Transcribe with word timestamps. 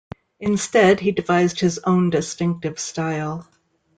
Instead 0.39 0.99
he 0.99 1.11
devised 1.11 1.59
his 1.59 1.77
own 1.85 2.09
distinctive 2.09 2.79
style. 2.79 3.47